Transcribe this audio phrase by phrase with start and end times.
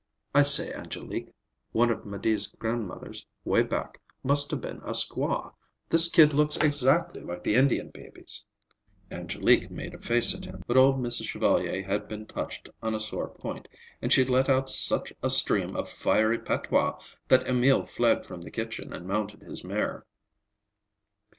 [0.33, 1.31] "I say, Angélique,
[1.73, 5.53] one of 'Médée's grandmothers, 'way back, must have been a squaw.
[5.91, 8.43] This kid looks exactly like the Indian babies."
[9.11, 11.25] Angélique made a face at him, but old Mrs.
[11.25, 13.67] Chevalier had been touched on a sore point,
[14.01, 16.97] and she let out such a stream of fiery patois
[17.27, 20.07] that Emil fled from the kitchen and mounted his mare.